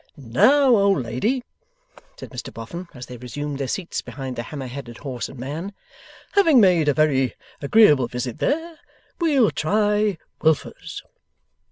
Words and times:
'Now, 0.17 0.75
old 0.77 1.03
lady,' 1.03 1.43
said 2.17 2.31
Mr 2.31 2.51
Boffin, 2.51 2.87
as 2.95 3.05
they 3.05 3.17
resumed 3.17 3.59
their 3.59 3.67
seats 3.67 4.01
behind 4.01 4.35
the 4.35 4.41
hammer 4.41 4.65
headed 4.65 4.97
horse 4.97 5.29
and 5.29 5.37
man: 5.37 5.75
'having 6.31 6.59
made 6.59 6.87
a 6.87 6.93
very 6.95 7.35
agreeable 7.61 8.07
visit 8.07 8.39
there, 8.39 8.79
we'll 9.19 9.51
try 9.51 10.17
Wilfer's. 10.41 11.03